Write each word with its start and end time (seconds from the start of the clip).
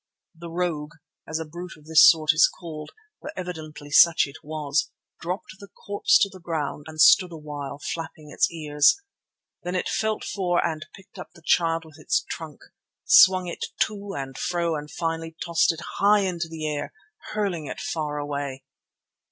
The 0.35 0.49
rogue, 0.49 0.93
as 1.27 1.37
a 1.37 1.45
brute 1.45 1.77
of 1.77 1.85
this 1.85 2.09
sort 2.09 2.33
is 2.33 2.47
called, 2.51 2.89
for 3.19 3.31
evidently 3.37 3.91
such 3.91 4.25
it 4.25 4.37
was, 4.43 4.89
dropped 5.19 5.55
the 5.59 5.67
corpse 5.67 6.17
to 6.23 6.27
the 6.29 6.39
ground 6.39 6.85
and 6.87 6.99
stood 6.99 7.31
a 7.31 7.37
while, 7.37 7.77
flapping 7.77 8.31
its 8.31 8.51
ears. 8.51 8.99
Then 9.61 9.75
it 9.75 9.87
felt 9.87 10.23
for 10.23 10.65
and 10.65 10.87
picked 10.95 11.19
up 11.19 11.29
the 11.35 11.43
child 11.45 11.85
with 11.85 11.99
its 11.99 12.23
trunk, 12.27 12.61
swung 13.05 13.45
it 13.45 13.63
to 13.81 14.15
and 14.17 14.39
fro 14.39 14.75
and 14.75 14.89
finally 14.89 15.35
tossed 15.45 15.71
it 15.71 15.81
high 15.99 16.21
into 16.21 16.47
the 16.49 16.67
air, 16.67 16.93
hurling 17.35 17.67
it 17.67 17.79
far 17.79 18.17
away. 18.17 18.63